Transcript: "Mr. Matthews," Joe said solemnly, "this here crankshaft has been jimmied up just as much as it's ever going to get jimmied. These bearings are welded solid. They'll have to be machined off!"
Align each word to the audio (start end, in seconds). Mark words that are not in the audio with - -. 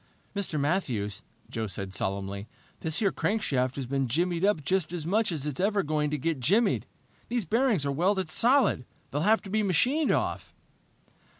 "Mr. 0.35 0.59
Matthews," 0.59 1.21
Joe 1.47 1.67
said 1.67 1.93
solemnly, 1.93 2.47
"this 2.79 2.97
here 2.97 3.11
crankshaft 3.11 3.75
has 3.75 3.85
been 3.85 4.07
jimmied 4.07 4.43
up 4.43 4.63
just 4.63 4.91
as 4.91 5.05
much 5.05 5.31
as 5.31 5.45
it's 5.45 5.59
ever 5.59 5.83
going 5.83 6.09
to 6.09 6.17
get 6.17 6.39
jimmied. 6.39 6.87
These 7.27 7.45
bearings 7.45 7.85
are 7.85 7.91
welded 7.91 8.27
solid. 8.27 8.87
They'll 9.11 9.21
have 9.21 9.43
to 9.43 9.51
be 9.51 9.61
machined 9.61 10.09
off!" 10.09 10.55